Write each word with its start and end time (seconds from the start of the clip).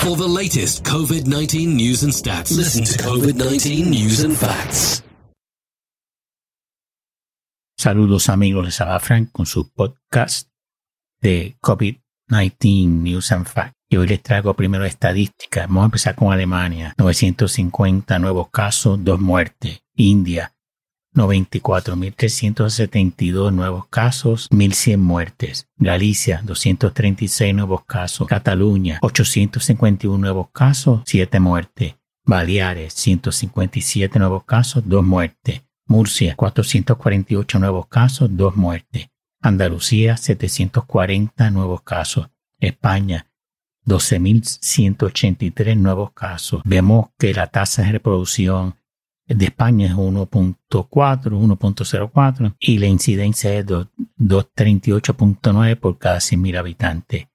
For 0.00 0.16
the 0.16 0.26
latest 0.26 0.82
COVID 0.84 1.26
19 1.26 1.76
news 1.76 2.02
and 2.02 2.10
stats, 2.10 2.56
listen 2.56 2.84
to 2.84 2.96
COVID 3.04 3.36
19 3.36 3.90
News 3.90 4.24
and 4.24 4.34
Facts. 4.34 5.02
Saludos 7.76 8.30
amigos, 8.30 8.64
les 8.64 8.80
habla 8.80 8.98
Frank 9.00 9.30
con 9.30 9.44
su 9.44 9.68
podcast 9.68 10.48
de 11.20 11.58
COVID-19 11.60 12.86
News 12.86 13.30
and 13.32 13.46
Facts. 13.46 13.74
Y 13.90 13.98
hoy 13.98 14.06
les 14.06 14.22
traigo 14.22 14.54
primero 14.54 14.86
estadísticas. 14.86 15.66
Vamos 15.68 15.82
a 15.82 15.84
empezar 15.86 16.14
con 16.14 16.32
Alemania. 16.32 16.94
950 16.96 18.18
nuevos 18.20 18.48
casos, 18.48 19.04
dos 19.04 19.20
muertes. 19.20 19.82
India, 19.96 20.54
94.372 21.14 23.52
nuevos 23.52 23.86
casos, 23.88 24.48
1.100 24.50 24.98
muertes. 24.98 25.68
Galicia, 25.76 26.42
236 26.44 27.54
nuevos 27.54 27.84
casos. 27.84 28.26
Cataluña, 28.28 28.98
851 29.02 30.18
nuevos 30.18 30.48
casos, 30.52 31.02
7 31.06 31.40
muertes. 31.40 31.96
Baleares, 32.24 32.92
157 32.94 34.18
nuevos 34.18 34.44
casos, 34.44 34.82
2 34.86 35.04
muertes. 35.04 35.62
Murcia, 35.86 36.34
448 36.36 37.58
nuevos 37.58 37.86
casos, 37.88 38.28
2 38.36 38.56
muertes. 38.56 39.08
Andalucía, 39.40 40.16
740 40.16 41.50
nuevos 41.50 41.82
casos. 41.82 42.28
España, 42.60 43.26
12.183 43.86 45.76
nuevos 45.76 46.12
casos. 46.12 46.62
Vemos 46.64 47.08
que 47.18 47.34
la 47.34 47.48
tasa 47.48 47.82
de 47.82 47.90
reproducción 47.92 48.76
de 49.36 49.46
España 49.46 49.86
es 49.86 49.94
1.4, 49.94 50.56
1.04 50.68 52.54
y 52.58 52.78
la 52.78 52.86
incidencia 52.86 53.54
es 53.54 53.64
238.9 53.66 55.76
por 55.76 55.98
cada 55.98 56.18
100.000 56.18 56.58
habitantes. 56.58 57.28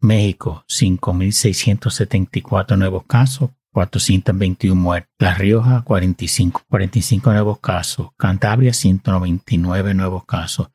México, 0.00 0.64
5.674 0.68 2.78
nuevos 2.78 3.04
casos, 3.04 3.50
421 3.72 4.80
muertes. 4.80 5.10
La 5.18 5.34
Rioja, 5.34 5.82
45, 5.82 6.62
45 6.68 7.32
nuevos 7.32 7.58
casos. 7.58 8.10
Cantabria, 8.16 8.72
199 8.72 9.94
nuevos 9.94 10.24
casos. 10.24 10.70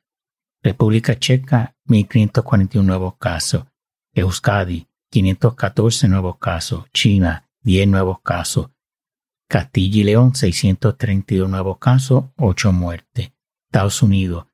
República 0.61 1.17
Checa, 1.17 1.78
1.541 1.88 2.83
nuevos 2.83 3.16
casos. 3.17 3.64
Euskadi, 4.14 4.89
514 5.11 6.09
nuevos 6.09 6.38
casos. 6.38 6.83
China, 6.92 7.48
10 7.61 7.88
nuevos 7.88 8.20
casos. 8.22 8.72
Castilla 9.50 10.02
y 10.02 10.03
León, 10.03 10.36
632 10.36 11.50
nuevos 11.50 11.80
casos, 11.80 12.25
8 12.38 12.72
muertes. 12.72 13.31
Estados 13.67 14.03
Unidos, 14.03 14.45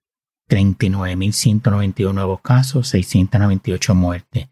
39.191 0.49 2.13
nuevos 2.13 2.39
casos, 2.41 2.88
698 2.88 3.93
muertes. 3.93 4.47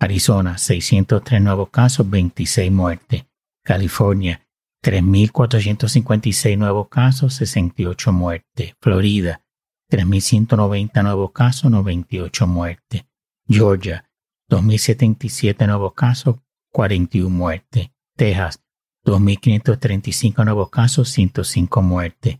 Arizona, 0.00 0.58
603 0.58 1.40
nuevos 1.40 1.70
casos, 1.70 2.10
26 2.10 2.72
muertes. 2.72 3.26
California, 3.62 4.44
3.456 4.82 6.58
nuevos 6.58 6.88
casos, 6.88 7.34
68 7.34 8.12
muertes. 8.12 8.74
Florida, 8.80 9.44
3.190 9.88 11.02
nuevos 11.04 11.30
casos, 11.30 11.70
98 11.70 12.46
muertes. 12.48 13.04
Georgia, 13.48 14.10
2.077 14.50 15.64
nuevos 15.68 15.94
casos, 15.94 16.36
41 16.72 17.30
muertes. 17.30 17.90
Texas, 18.16 18.65
2.535 19.06 20.44
nuevos 20.44 20.68
casos, 20.68 21.08
105 21.10 21.80
muertes. 21.80 22.38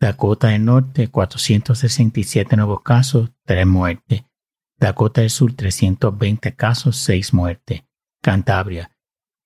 Dakota 0.00 0.48
del 0.48 0.64
Norte, 0.64 1.08
467 1.08 2.56
nuevos 2.56 2.82
casos, 2.82 3.30
3 3.44 3.66
muertes. 3.66 4.24
Dakota 4.80 5.20
del 5.20 5.28
Sur 5.28 5.52
320 5.52 6.56
casos, 6.56 6.96
6 6.96 7.34
muertes. 7.34 7.84
Cantabria 8.22 8.90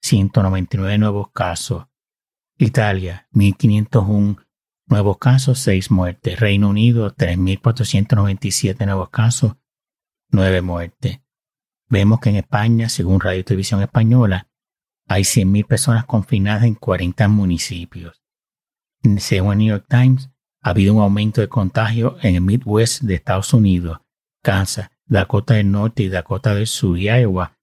199 0.02 0.98
nuevos 0.98 1.30
casos. 1.32 1.86
Italia 2.58 3.26
1501 3.32 4.36
nuevos 4.86 5.18
casos, 5.18 5.58
6 5.58 5.90
muertes. 5.90 6.38
Reino 6.38 6.68
Unido 6.68 7.12
3497 7.12 8.86
nuevos 8.86 9.10
casos, 9.10 9.56
9 10.30 10.62
muertes. 10.62 11.20
Vemos 11.88 12.20
que 12.20 12.30
en 12.30 12.36
España, 12.36 12.88
según 12.88 13.20
Radio 13.20 13.44
Televisión 13.44 13.82
Española, 13.82 14.48
hay 15.06 15.22
100.000 15.22 15.66
personas 15.66 16.04
confinadas 16.04 16.64
en 16.64 16.74
40 16.74 17.28
municipios. 17.28 18.22
Según 19.18 19.52
el 19.52 19.58
New 19.58 19.68
York 19.68 19.86
Times, 19.88 20.30
ha 20.62 20.70
habido 20.70 20.94
un 20.94 21.02
aumento 21.02 21.40
de 21.40 21.48
contagio 21.48 22.16
en 22.22 22.34
el 22.34 22.40
Midwest 22.40 23.02
de 23.02 23.14
Estados 23.14 23.54
Unidos, 23.54 23.98
Kansas, 24.42 24.90
Dakota 25.04 25.54
del 25.54 25.70
Norte 25.70 26.02
y 26.02 26.08
Dakota 26.08 26.54
del 26.54 26.66
Sur 26.66 26.98
y 26.98 27.08
Iowa 27.08 27.56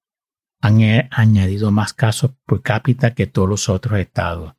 han 0.61 0.79
añadido 1.11 1.71
más 1.71 1.91
casos 1.93 2.31
por 2.45 2.61
cápita 2.61 3.13
que 3.13 3.27
todos 3.27 3.49
los 3.49 3.67
otros 3.67 3.99
estados. 3.99 4.53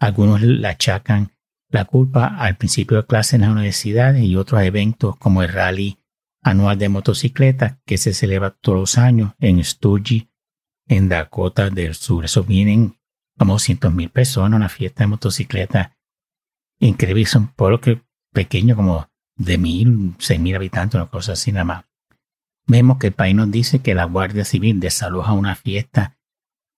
Algunos 0.00 0.42
le 0.42 0.66
achacan 0.66 1.30
la 1.70 1.84
culpa 1.84 2.26
al 2.26 2.56
principio 2.56 2.96
de 2.96 3.06
clase 3.06 3.36
en 3.36 3.42
las 3.42 3.50
universidades 3.50 4.24
y 4.24 4.34
otros 4.34 4.62
eventos 4.62 5.16
como 5.16 5.44
el 5.44 5.52
rally 5.52 6.00
anual 6.42 6.76
de 6.76 6.88
motocicletas 6.88 7.76
que 7.84 7.98
se 7.98 8.14
celebra 8.14 8.50
todos 8.50 8.78
los 8.78 8.98
años 8.98 9.34
en 9.38 9.62
Sturgis, 9.62 10.26
en 10.88 11.08
Dakota 11.08 11.70
del 11.70 11.94
Sur. 11.94 12.24
Eso 12.24 12.42
vienen 12.42 12.96
como 13.38 13.58
cientos 13.58 13.92
mil 13.92 14.10
personas 14.10 14.56
una 14.56 14.68
fiesta 14.68 15.04
de 15.04 15.08
motocicletas 15.08 15.90
increíble. 16.80 17.22
Es 17.22 17.34
un 17.34 17.48
pueblo 17.48 17.80
que 17.80 18.02
pequeño 18.32 18.74
como 18.74 19.08
de 19.36 19.58
mil, 19.58 20.14
seis 20.18 20.40
mil 20.40 20.56
habitantes, 20.56 20.96
una 20.96 21.06
cosa 21.06 21.32
así 21.32 21.52
nada 21.52 21.64
más. 21.64 21.84
Vemos 22.66 22.98
que 22.98 23.08
el 23.08 23.12
país 23.12 23.34
nos 23.34 23.50
dice 23.50 23.78
que 23.80 23.94
la 23.94 24.04
Guardia 24.04 24.44
Civil 24.44 24.80
desaloja 24.80 25.32
una 25.32 25.54
fiesta 25.54 26.18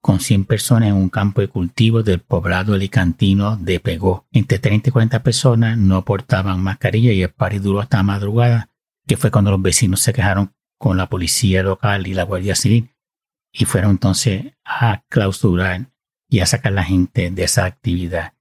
con 0.00 0.20
100 0.20 0.44
personas 0.46 0.88
en 0.88 0.94
un 0.94 1.10
campo 1.10 1.40
de 1.40 1.48
cultivo 1.48 2.02
del 2.02 2.20
poblado 2.20 2.74
alicantino 2.74 3.56
de 3.56 3.80
Pegó. 3.80 4.26
Entre 4.30 4.58
30 4.58 4.88
y 4.88 4.92
40 4.92 5.22
personas 5.22 5.76
no 5.76 6.04
portaban 6.04 6.62
mascarilla 6.62 7.12
y 7.12 7.22
el 7.22 7.30
party 7.30 7.58
duró 7.58 7.80
hasta 7.80 8.02
madrugada, 8.02 8.70
que 9.06 9.16
fue 9.16 9.30
cuando 9.30 9.50
los 9.50 9.60
vecinos 9.60 10.00
se 10.00 10.12
quejaron 10.12 10.54
con 10.78 10.96
la 10.96 11.08
policía 11.08 11.62
local 11.62 12.06
y 12.06 12.14
la 12.14 12.22
Guardia 12.22 12.54
Civil 12.54 12.90
y 13.52 13.64
fueron 13.64 13.92
entonces 13.92 14.52
a 14.64 15.02
clausurar 15.08 15.90
y 16.28 16.40
a 16.40 16.46
sacar 16.46 16.72
a 16.72 16.76
la 16.76 16.84
gente 16.84 17.30
de 17.30 17.44
esa 17.44 17.64
actividad. 17.64 18.34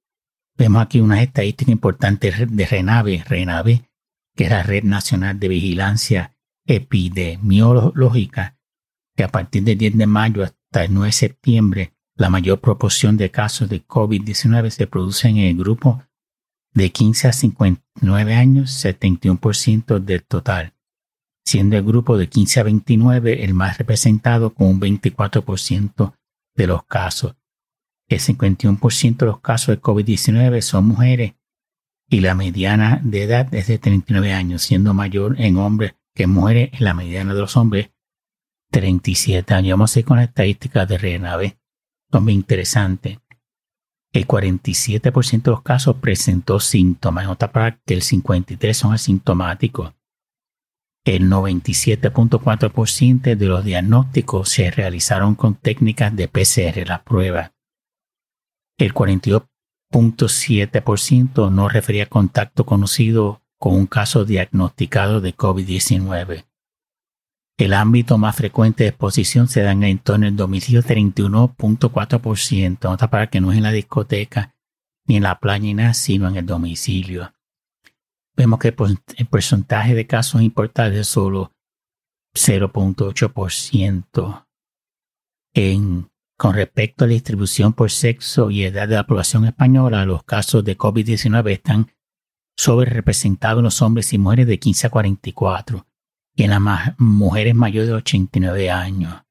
Vemos 0.58 0.82
aquí 0.82 1.00
unas 1.00 1.22
estadísticas 1.22 1.72
importantes 1.72 2.36
de 2.50 2.66
RENAVE, 2.66 3.24
RENAVE, 3.28 3.90
que 4.36 4.44
es 4.46 4.50
la 4.50 4.64
Red 4.64 4.84
Nacional 4.84 5.40
de 5.40 5.48
Vigilancia 5.48 6.36
epidemiológica 6.66 8.60
que 9.20 9.24
a 9.24 9.28
partir 9.28 9.64
del 9.64 9.78
10 9.78 9.98
de 9.98 10.08
mayo 10.08 10.44
hasta 10.44 10.86
el 10.86 10.94
9 10.94 11.08
de 11.08 11.12
septiembre 11.12 11.94
la 12.16 12.30
mayor 12.30 12.62
proporción 12.62 13.18
de 13.18 13.32
casos 13.32 13.68
de 13.68 13.86
COVID-19 13.86 14.70
se 14.70 14.88
producen 14.88 15.38
en 15.38 15.48
el 15.48 15.58
grupo 15.58 16.04
de 16.74 16.92
15 16.92 17.28
a 17.28 17.34
59 17.34 18.36
años, 18.36 18.84
71% 18.84 20.00
del 20.00 20.24
total, 20.24 20.74
siendo 21.50 21.78
el 21.78 21.84
grupo 21.84 22.18
de 22.18 22.30
15 22.30 22.60
a 22.60 22.64
29 22.64 23.44
el 23.44 23.54
más 23.56 23.80
representado 23.80 24.54
con 24.54 24.68
un 24.68 24.80
24% 24.80 26.14
de 26.56 26.68
los 26.68 26.84
casos. 26.84 27.36
El 28.08 28.20
51% 28.20 29.18
de 29.18 29.26
los 29.26 29.40
casos 29.40 29.76
de 29.76 29.82
COVID-19 29.82 30.62
son 30.62 30.86
mujeres 30.86 31.34
y 32.08 32.22
la 32.22 32.36
mediana 32.36 33.02
de 33.04 33.24
edad 33.24 33.54
es 33.54 33.68
de 33.68 33.80
39 33.80 34.34
años, 34.34 34.62
siendo 34.62 34.94
mayor 34.94 35.40
en 35.42 35.58
hombres 35.58 35.96
que 36.14 36.28
muere 36.28 36.72
en 36.74 36.86
la 36.86 36.94
mediana 36.94 37.34
de 37.34 37.40
los 37.40 37.58
hombres 37.58 37.92
37 38.72 39.54
años. 39.54 39.72
Vamos 39.72 39.96
a 39.96 40.00
ir 40.00 40.06
con 40.06 40.18
la 40.18 40.24
estadística 40.26 40.86
de 40.86 40.98
RNAV. 40.98 41.58
Son 42.12 42.24
muy 42.24 42.34
interesantes. 42.34 43.18
El 44.12 44.28
47% 44.28 45.44
de 45.44 45.52
los 45.52 45.62
casos 45.62 45.98
presentó 45.98 46.60
síntomas. 46.60 47.24
En 47.24 47.30
otra 47.32 47.52
parte, 47.52 47.80
que 47.86 47.94
el 47.96 48.02
53% 48.02 48.74
son 48.74 48.94
asintomáticos. 48.94 49.94
El 51.10 51.28
97.4% 51.28 53.36
de 53.36 53.46
los 53.48 53.66
diagnósticos 53.66 54.48
se 54.48 54.70
realizaron 54.70 55.34
con 55.34 55.56
técnicas 55.56 56.16
de 56.16 56.28
PCR, 56.28 56.88
la 56.88 57.04
prueba. 57.04 57.54
El 58.78 58.94
42.7% 58.94 61.52
no 61.52 61.68
refería 61.68 62.06
contacto 62.06 62.64
conocido 62.64 63.42
con 63.58 63.74
un 63.74 63.88
caso 63.88 64.24
diagnosticado 64.24 65.20
de 65.20 65.36
COVID-19. 65.36 66.46
El 67.58 67.74
ámbito 67.74 68.20
más 68.20 68.36
frecuente 68.36 68.84
de 68.84 68.90
exposición 68.90 69.48
se 69.48 69.64
da 69.64 69.72
en 69.72 69.82
el 69.82 69.90
entorno 69.90 70.28
del 70.28 70.36
domicilio 70.36 70.84
31.4%, 70.84 72.84
nota 72.84 73.10
para 73.10 73.32
que 73.32 73.42
no 73.42 73.52
es 73.52 73.58
en 73.58 73.64
la 73.64 73.72
discoteca 73.72 74.54
ni 75.08 75.18
en 75.18 75.24
la 75.24 75.40
playa 75.40 75.64
ni 75.64 75.74
nada, 75.74 75.96
sino 75.96 76.28
en 76.28 76.36
el 76.36 76.46
domicilio. 76.46 77.34
Vemos 78.40 78.60
que 78.60 78.70
el 78.70 79.28
porcentaje 79.28 79.94
de 79.94 80.08
casos 80.08 80.42
importantes 80.42 81.02
es 81.02 81.08
solo 81.10 81.52
0.8%. 82.34 84.48
En, 85.54 86.10
con 86.38 86.54
respecto 86.54 87.04
a 87.04 87.08
la 87.08 87.16
distribución 87.16 87.74
por 87.74 87.92
sexo 87.92 88.50
y 88.50 88.64
edad 88.64 88.88
de 88.88 88.96
la 88.96 89.06
población 89.06 89.44
española, 89.44 90.06
los 90.06 90.24
casos 90.24 90.64
de 90.64 90.78
COVID-19 90.78 91.52
están 91.52 91.92
sobre 92.58 92.90
representados 92.90 93.60
en 93.60 93.66
los 93.66 93.82
hombres 93.82 94.14
y 94.14 94.18
mujeres 94.18 94.48
de 94.48 94.58
15 94.58 94.88
a 94.88 94.90
44 94.90 95.86
y 96.34 96.44
en 96.44 96.52
las 96.52 96.62
mujeres 96.98 97.54
mayores 97.54 97.90
de 97.90 97.96
89 97.96 98.72
años. 98.72 99.22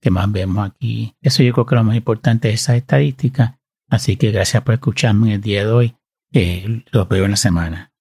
que 0.00 0.10
más 0.10 0.32
vemos 0.32 0.66
aquí. 0.66 1.14
Eso 1.20 1.42
yo 1.42 1.52
creo 1.52 1.66
que 1.66 1.74
lo 1.74 1.84
más 1.84 1.96
importante 1.96 2.48
es 2.48 2.62
esa 2.62 2.76
estadística. 2.76 3.60
Así 3.90 4.16
que 4.16 4.30
gracias 4.30 4.62
por 4.62 4.72
escucharme 4.72 5.34
el 5.34 5.42
día 5.42 5.66
de 5.66 5.70
hoy. 5.70 5.96
Eh, 6.32 6.82
los 6.92 7.06
veo 7.10 7.26
en 7.26 7.32
la 7.32 7.36
semana. 7.36 7.93